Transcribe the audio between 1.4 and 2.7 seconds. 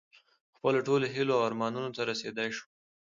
ارمانونو ته رسېدی شو.